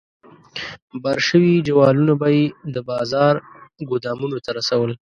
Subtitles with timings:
[1.03, 3.33] بار شوي جوالونه به یې د بازار
[3.89, 4.91] ګودامونو ته رسول.